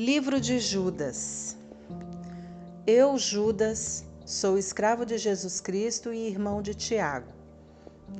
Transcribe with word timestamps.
Livro 0.00 0.40
de 0.40 0.60
Judas. 0.60 1.56
Eu, 2.86 3.18
Judas, 3.18 4.04
sou 4.24 4.56
escravo 4.56 5.04
de 5.04 5.18
Jesus 5.18 5.60
Cristo 5.60 6.12
e 6.12 6.28
irmão 6.28 6.62
de 6.62 6.72
Tiago, 6.72 7.32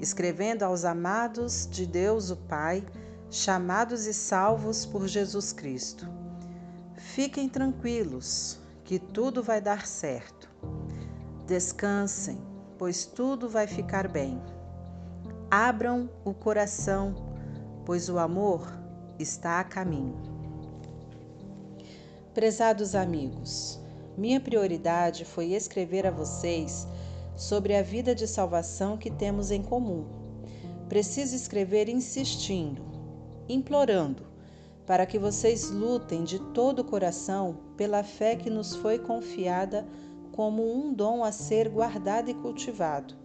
escrevendo 0.01 0.65
aos 0.65 0.85
amados 0.85 1.69
de 1.71 1.87
Deus 1.87 2.33
o 2.33 2.37
Pai, 2.37 2.85
chamados 3.31 4.07
e 4.07 4.13
salvos 4.13 4.85
por 4.85 5.07
Jesus 5.07 5.53
Cristo. 5.53 6.05
Fiquem 6.97 7.49
tranquilos, 7.49 8.59
que 8.83 8.99
tudo 8.99 9.41
vai 9.41 9.61
dar 9.61 9.87
certo. 9.87 10.51
Descansem, 11.47 12.41
pois 12.77 13.07
tudo 13.07 13.49
vai 13.49 13.69
ficar 13.69 14.09
bem. 14.09 14.43
Abram 15.49 16.11
o 16.25 16.35
coração, 16.35 17.15
pois 17.87 18.09
o 18.09 18.19
amor 18.19 18.67
está 19.17 19.61
a 19.61 19.65
caminho. 19.65 20.28
Prezados 22.39 22.95
amigos, 22.95 23.81
minha 24.17 24.39
prioridade 24.39 25.25
foi 25.25 25.55
escrever 25.55 26.07
a 26.07 26.13
vocês 26.13 26.87
sobre 27.35 27.75
a 27.75 27.83
vida 27.83 28.15
de 28.15 28.29
salvação 28.29 28.97
que 28.97 29.11
temos 29.11 29.51
em 29.51 29.61
comum. 29.61 30.07
Preciso 30.89 31.35
escrever 31.35 31.89
insistindo, 31.89 32.81
implorando, 33.49 34.25
para 34.87 35.05
que 35.05 35.19
vocês 35.19 35.69
lutem 35.69 36.23
de 36.23 36.39
todo 36.53 36.79
o 36.79 36.85
coração 36.85 37.59
pela 37.77 38.05
fé 38.05 38.37
que 38.37 38.49
nos 38.49 38.77
foi 38.77 39.01
confiada 39.01 39.85
como 40.31 40.63
um 40.63 40.95
dom 40.95 41.25
a 41.25 41.33
ser 41.33 41.69
guardado 41.69 42.31
e 42.31 42.35
cultivado. 42.35 43.17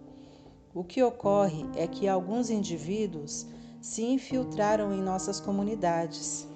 O 0.73 0.83
que 0.83 1.03
ocorre 1.03 1.67
é 1.75 1.85
que 1.85 2.07
alguns 2.07 2.49
indivíduos 2.49 3.45
se 3.79 4.03
infiltraram 4.03 4.91
em 4.91 5.03
nossas 5.03 5.39
comunidades 5.39 6.51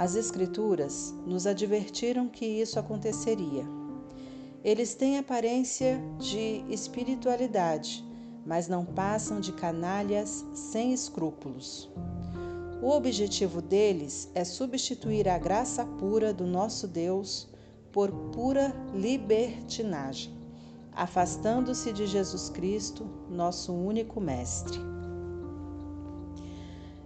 as 0.00 0.14
Escrituras 0.14 1.14
nos 1.26 1.46
advertiram 1.46 2.26
que 2.26 2.46
isso 2.46 2.78
aconteceria. 2.78 3.66
Eles 4.64 4.94
têm 4.94 5.18
aparência 5.18 6.00
de 6.18 6.64
espiritualidade, 6.70 8.02
mas 8.46 8.66
não 8.66 8.82
passam 8.82 9.40
de 9.40 9.52
canalhas 9.52 10.42
sem 10.54 10.94
escrúpulos. 10.94 11.90
O 12.80 12.88
objetivo 12.88 13.60
deles 13.60 14.30
é 14.34 14.42
substituir 14.42 15.28
a 15.28 15.36
graça 15.36 15.84
pura 15.84 16.32
do 16.32 16.46
nosso 16.46 16.88
Deus 16.88 17.46
por 17.92 18.10
pura 18.10 18.74
libertinagem, 18.94 20.32
afastando-se 20.94 21.92
de 21.92 22.06
Jesus 22.06 22.48
Cristo, 22.48 23.06
nosso 23.28 23.74
único 23.74 24.18
Mestre. 24.18 24.78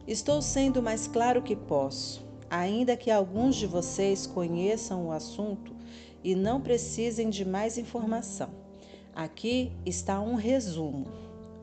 Estou 0.06 0.40
sendo 0.40 0.80
mais 0.80 1.08
claro 1.08 1.42
que 1.42 1.56
posso 1.56 2.33
ainda 2.54 2.96
que 2.96 3.10
alguns 3.10 3.56
de 3.56 3.66
vocês 3.66 4.28
conheçam 4.28 5.08
o 5.08 5.12
assunto 5.12 5.74
e 6.22 6.36
não 6.36 6.60
precisem 6.60 7.28
de 7.28 7.44
mais 7.44 7.76
informação. 7.76 8.50
Aqui 9.12 9.72
está 9.84 10.20
um 10.20 10.34
resumo. 10.34 11.06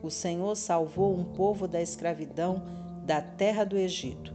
O 0.04 0.10
Senhor 0.10 0.56
salvou 0.56 1.18
um 1.18 1.24
povo 1.24 1.66
da 1.66 1.82
escravidão 1.82 2.62
da 3.06 3.22
terra 3.22 3.64
do 3.64 3.78
Egito, 3.78 4.34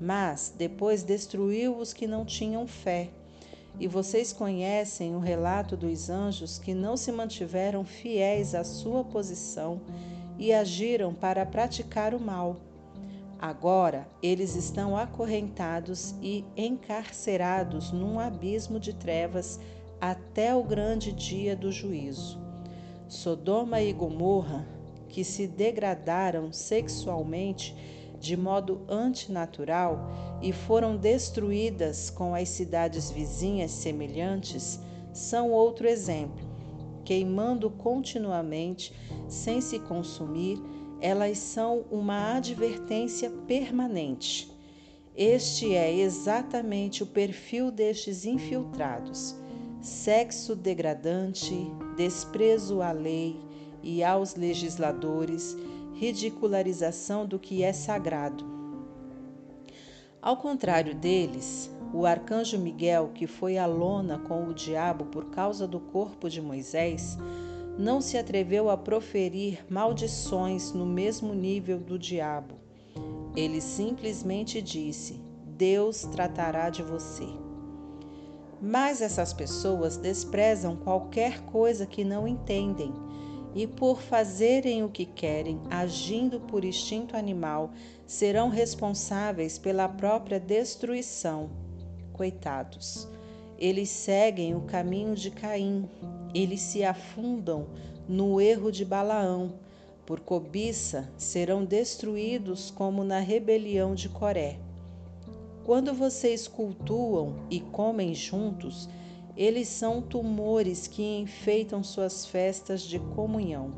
mas 0.00 0.54
depois 0.56 1.02
destruiu 1.02 1.76
os 1.76 1.92
que 1.92 2.06
não 2.06 2.24
tinham 2.24 2.66
fé. 2.66 3.10
E 3.80 3.88
vocês 3.88 4.32
conhecem 4.32 5.16
o 5.16 5.20
relato 5.20 5.76
dos 5.76 6.08
anjos 6.08 6.58
que 6.58 6.74
não 6.74 6.96
se 6.96 7.10
mantiveram 7.10 7.84
fiéis 7.84 8.54
à 8.54 8.62
sua 8.62 9.02
posição 9.02 9.80
e 10.38 10.52
agiram 10.52 11.12
para 11.12 11.44
praticar 11.44 12.14
o 12.14 12.20
mal 12.20 12.56
Agora 13.38 14.08
eles 14.20 14.56
estão 14.56 14.96
acorrentados 14.96 16.14
e 16.20 16.44
encarcerados 16.56 17.92
num 17.92 18.18
abismo 18.18 18.80
de 18.80 18.92
trevas 18.92 19.60
até 20.00 20.54
o 20.54 20.64
grande 20.64 21.12
dia 21.12 21.54
do 21.54 21.70
juízo. 21.70 22.40
Sodoma 23.06 23.80
e 23.80 23.92
Gomorra, 23.92 24.66
que 25.08 25.24
se 25.24 25.46
degradaram 25.46 26.52
sexualmente 26.52 27.74
de 28.18 28.36
modo 28.36 28.82
antinatural 28.88 30.10
e 30.42 30.52
foram 30.52 30.96
destruídas 30.96 32.10
com 32.10 32.34
as 32.34 32.48
cidades 32.48 33.10
vizinhas 33.10 33.70
semelhantes, 33.70 34.80
são 35.12 35.52
outro 35.52 35.88
exemplo. 35.88 36.46
Queimando 37.04 37.70
continuamente, 37.70 38.92
sem 39.28 39.60
se 39.60 39.78
consumir, 39.78 40.60
elas 41.00 41.38
são 41.38 41.84
uma 41.90 42.36
advertência 42.36 43.30
permanente. 43.46 44.50
Este 45.16 45.74
é 45.74 45.92
exatamente 45.92 47.02
o 47.02 47.06
perfil 47.06 47.70
destes 47.70 48.24
infiltrados: 48.24 49.34
sexo 49.80 50.54
degradante, 50.54 51.54
desprezo 51.96 52.80
à 52.82 52.92
lei 52.92 53.36
e 53.82 54.02
aos 54.02 54.34
legisladores, 54.34 55.56
ridicularização 55.94 57.26
do 57.26 57.38
que 57.38 57.62
é 57.62 57.72
sagrado. 57.72 58.44
Ao 60.20 60.36
contrário 60.36 60.94
deles, 60.94 61.70
o 61.92 62.04
arcanjo 62.04 62.58
Miguel, 62.58 63.10
que 63.14 63.26
foi 63.26 63.56
à 63.56 63.66
lona 63.66 64.18
com 64.18 64.46
o 64.46 64.54
diabo 64.54 65.06
por 65.06 65.26
causa 65.30 65.66
do 65.66 65.80
corpo 65.80 66.28
de 66.28 66.42
Moisés, 66.42 67.16
não 67.78 68.00
se 68.00 68.18
atreveu 68.18 68.68
a 68.68 68.76
proferir 68.76 69.64
maldições 69.70 70.72
no 70.72 70.84
mesmo 70.84 71.32
nível 71.32 71.78
do 71.78 71.96
diabo. 71.96 72.56
Ele 73.36 73.60
simplesmente 73.60 74.60
disse: 74.60 75.22
Deus 75.44 76.02
tratará 76.02 76.70
de 76.70 76.82
você. 76.82 77.28
Mas 78.60 79.00
essas 79.00 79.32
pessoas 79.32 79.96
desprezam 79.96 80.74
qualquer 80.74 81.42
coisa 81.42 81.86
que 81.86 82.02
não 82.02 82.26
entendem 82.26 82.92
e, 83.54 83.68
por 83.68 84.02
fazerem 84.02 84.82
o 84.82 84.88
que 84.88 85.06
querem, 85.06 85.60
agindo 85.70 86.40
por 86.40 86.64
instinto 86.64 87.16
animal, 87.16 87.70
serão 88.04 88.48
responsáveis 88.48 89.56
pela 89.56 89.88
própria 89.88 90.40
destruição. 90.40 91.50
Coitados. 92.12 93.08
Eles 93.58 93.88
seguem 93.88 94.54
o 94.54 94.60
caminho 94.60 95.16
de 95.16 95.32
Caim, 95.32 95.88
eles 96.32 96.60
se 96.60 96.84
afundam 96.84 97.66
no 98.08 98.40
erro 98.40 98.70
de 98.70 98.84
Balaão. 98.84 99.54
Por 100.06 100.20
cobiça 100.20 101.10
serão 101.16 101.64
destruídos 101.64 102.70
como 102.70 103.02
na 103.02 103.18
rebelião 103.18 103.96
de 103.96 104.08
Coré. 104.08 104.60
Quando 105.64 105.92
vocês 105.92 106.46
cultuam 106.46 107.34
e 107.50 107.58
comem 107.58 108.14
juntos, 108.14 108.88
eles 109.36 109.66
são 109.66 110.00
tumores 110.00 110.86
que 110.86 111.18
enfeitam 111.18 111.82
suas 111.82 112.24
festas 112.24 112.82
de 112.82 113.00
comunhão. 113.00 113.72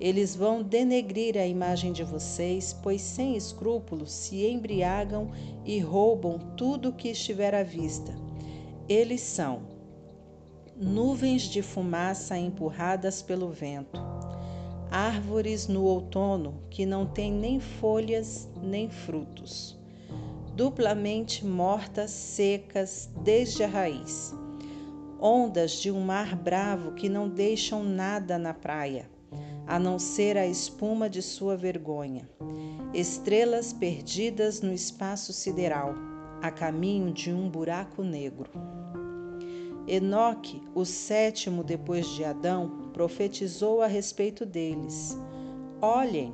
Eles 0.00 0.36
vão 0.36 0.62
denegrir 0.62 1.36
a 1.36 1.44
imagem 1.44 1.92
de 1.92 2.04
vocês, 2.04 2.72
pois 2.84 3.02
sem 3.02 3.36
escrúpulos 3.36 4.12
se 4.12 4.46
embriagam 4.46 5.32
e 5.64 5.80
roubam 5.80 6.38
tudo 6.56 6.90
o 6.90 6.92
que 6.92 7.08
estiver 7.08 7.52
à 7.52 7.64
vista 7.64 8.27
eles 8.88 9.20
são 9.20 9.62
nuvens 10.74 11.42
de 11.42 11.60
fumaça 11.60 12.38
empurradas 12.38 13.20
pelo 13.20 13.50
vento, 13.50 14.00
árvores 14.90 15.68
no 15.68 15.82
outono 15.82 16.62
que 16.70 16.86
não 16.86 17.04
têm 17.04 17.30
nem 17.30 17.60
folhas 17.60 18.48
nem 18.62 18.88
frutos, 18.88 19.78
duplamente 20.54 21.44
mortas, 21.44 22.10
secas 22.10 23.10
desde 23.22 23.62
a 23.62 23.66
raiz, 23.66 24.34
ondas 25.20 25.72
de 25.72 25.90
um 25.90 26.00
mar 26.00 26.34
bravo 26.34 26.92
que 26.92 27.10
não 27.10 27.28
deixam 27.28 27.84
nada 27.84 28.38
na 28.38 28.54
praia, 28.54 29.10
a 29.66 29.78
não 29.78 29.98
ser 29.98 30.38
a 30.38 30.46
espuma 30.46 31.10
de 31.10 31.20
sua 31.20 31.56
vergonha, 31.56 32.26
estrelas 32.94 33.70
perdidas 33.70 34.62
no 34.62 34.72
espaço 34.72 35.32
sideral, 35.32 35.94
a 36.40 36.50
caminho 36.50 37.12
de 37.12 37.32
um 37.32 37.50
buraco 37.50 38.02
negro. 38.02 38.48
Enoque, 39.90 40.62
o 40.74 40.84
sétimo 40.84 41.64
depois 41.64 42.06
de 42.08 42.22
Adão, 42.22 42.90
profetizou 42.92 43.80
a 43.80 43.86
respeito 43.86 44.44
deles. 44.44 45.18
Olhem, 45.80 46.30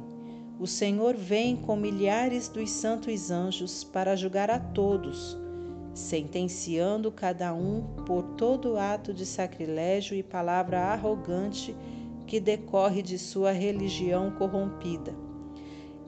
o 0.59 0.67
Senhor 0.67 1.15
vem 1.15 1.55
com 1.55 1.77
milhares 1.77 2.49
dos 2.49 2.69
santos 2.69 3.31
anjos 3.31 3.85
para 3.85 4.17
julgar 4.17 4.51
a 4.51 4.59
todos, 4.59 5.39
sentenciando 5.93 7.13
cada 7.13 7.55
um 7.55 7.83
por 8.05 8.25
todo 8.37 8.77
ato 8.77 9.15
de 9.15 9.25
sacrilégio 9.25 10.17
e 10.17 10.23
palavra 10.23 10.81
arrogante 10.81 11.77
que 12.27 12.41
decorre 12.41 13.03
de 13.03 13.17
sua 13.21 13.53
religião 13.53 14.33
corrompida. 14.33 15.15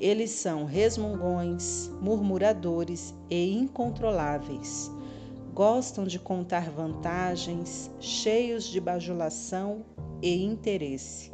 Eles 0.00 0.30
são 0.30 0.64
resmungões, 0.64 1.92
murmuradores 2.00 3.14
e 3.30 3.56
incontroláveis 3.56 4.95
gostam 5.56 6.04
de 6.04 6.18
contar 6.18 6.70
vantagens, 6.70 7.90
cheios 7.98 8.64
de 8.64 8.78
bajulação 8.78 9.86
e 10.20 10.44
interesse. 10.44 11.32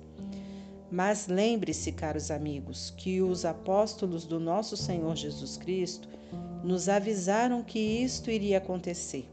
Mas 0.89 1.27
lembre-se, 1.27 1.91
caros 1.91 2.31
amigos, 2.31 2.95
que 2.97 3.21
os 3.21 3.45
apóstolos 3.45 4.25
do 4.25 4.39
nosso 4.39 4.77
Senhor 4.77 5.17
Jesus 5.17 5.57
Cristo 5.57 6.09
nos 6.63 6.89
avisaram 6.89 7.65
que 7.65 7.81
isto 7.81 8.31
iria 8.31 8.59
acontecer. 8.59 9.29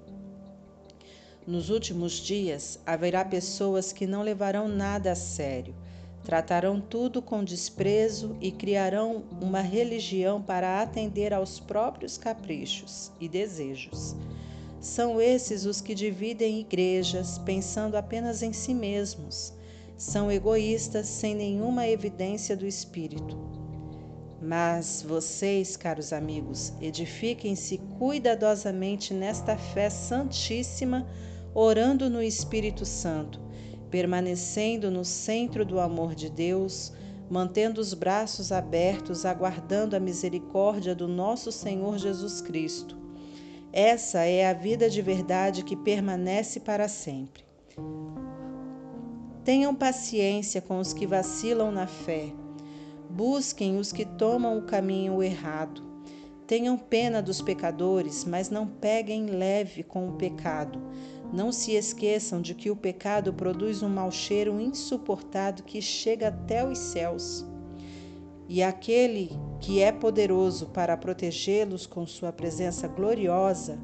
Nos 1.45 1.69
últimos 1.69 2.13
dias 2.13 2.79
haverá 2.83 3.23
pessoas 3.23 3.93
que 3.93 4.07
não 4.07 4.23
levarão 4.23 4.67
nada 4.67 5.11
a 5.11 5.15
sério, 5.15 5.75
tratarão 6.23 6.81
tudo 6.81 7.21
com 7.21 7.43
desprezo 7.43 8.35
e 8.41 8.51
criarão 8.51 9.23
uma 9.39 9.61
religião 9.61 10.41
para 10.41 10.81
atender 10.81 11.31
aos 11.31 11.59
próprios 11.59 12.17
caprichos 12.17 13.11
e 13.19 13.29
desejos. 13.29 14.15
São 14.79 15.19
esses 15.19 15.65
os 15.65 15.81
que 15.81 15.93
dividem 15.93 16.59
igrejas 16.59 17.37
pensando 17.39 17.95
apenas 17.95 18.41
em 18.41 18.53
si 18.53 18.73
mesmos 18.73 19.53
são 19.99 20.31
egoístas 20.31 21.07
sem 21.07 21.35
nenhuma 21.35 21.85
evidência 21.85 22.55
do 22.55 22.65
Espírito. 22.65 23.37
Mas 24.41 25.03
vocês, 25.05 25.75
caros 25.75 26.13
amigos, 26.13 26.71
edifiquem-se 26.79 27.79
cuidadosamente 27.97 29.13
nesta 29.13 29.57
fé 29.57 29.89
santíssima, 29.89 31.05
orando 31.53 32.09
no 32.09 32.23
Espírito 32.23 32.85
Santo, 32.85 33.41
permanecendo 33.91 34.89
no 34.89 35.03
centro 35.03 35.65
do 35.65 35.81
amor 35.81 36.15
de 36.15 36.29
Deus, 36.29 36.93
mantendo 37.29 37.81
os 37.81 37.93
braços 37.93 38.53
abertos, 38.53 39.25
aguardando 39.25 39.97
a 39.97 39.99
misericórdia 39.99 40.95
do 40.95 41.09
nosso 41.09 41.51
Senhor 41.51 41.97
Jesus 41.97 42.39
Cristo. 42.39 42.98
Essa 43.71 44.25
é 44.25 44.47
a 44.47 44.53
vida 44.53 44.89
de 44.89 45.01
verdade 45.01 45.63
que 45.63 45.75
permanece 45.75 46.59
para 46.59 46.87
sempre. 46.87 47.43
Tenham 49.43 49.75
paciência 49.75 50.61
com 50.61 50.79
os 50.79 50.91
que 50.91 51.05
vacilam 51.05 51.71
na 51.71 51.85
fé. 51.85 52.33
Busquem 53.09 53.77
os 53.77 53.91
que 53.91 54.05
tomam 54.05 54.57
o 54.57 54.63
caminho 54.63 55.21
errado. 55.21 55.83
Tenham 56.47 56.77
pena 56.77 57.21
dos 57.21 57.41
pecadores, 57.41 58.25
mas 58.25 58.49
não 58.49 58.65
peguem 58.65 59.27
leve 59.27 59.83
com 59.83 60.09
o 60.09 60.13
pecado. 60.13 60.81
Não 61.31 61.51
se 61.51 61.73
esqueçam 61.73 62.41
de 62.41 62.55
que 62.55 62.71
o 62.71 62.75
pecado 62.75 63.31
produz 63.31 63.83
um 63.83 63.89
mau 63.89 64.11
cheiro 64.11 64.59
insuportável 64.59 65.63
que 65.63 65.79
chega 65.79 66.29
até 66.29 66.67
os 66.67 66.79
céus. 66.79 67.45
E 68.49 68.63
aquele 68.63 69.31
que 69.59 69.79
é 69.79 69.91
poderoso 69.91 70.65
para 70.69 70.97
protegê-los 70.97 71.85
com 71.85 72.07
sua 72.07 72.33
presença 72.33 72.87
gloriosa, 72.87 73.77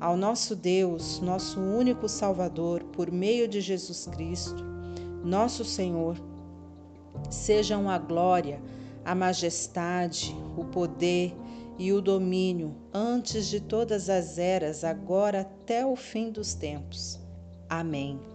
ao 0.00 0.16
nosso 0.16 0.56
Deus, 0.56 1.20
nosso 1.20 1.60
único 1.60 2.08
Salvador, 2.08 2.82
por 2.92 3.12
meio 3.12 3.46
de 3.46 3.60
Jesus 3.60 4.06
Cristo, 4.06 4.64
nosso 5.22 5.64
Senhor, 5.64 6.16
sejam 7.30 7.88
a 7.88 7.96
glória, 7.96 8.60
a 9.04 9.14
majestade, 9.14 10.36
o 10.56 10.64
poder 10.64 11.32
e 11.78 11.92
o 11.92 12.00
domínio 12.00 12.74
antes 12.92 13.46
de 13.46 13.60
todas 13.60 14.10
as 14.10 14.36
eras, 14.36 14.82
agora 14.82 15.42
até 15.42 15.86
o 15.86 15.94
fim 15.94 16.32
dos 16.32 16.54
tempos. 16.54 17.20
Amém. 17.68 18.31